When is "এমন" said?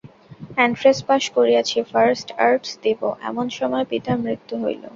3.29-3.45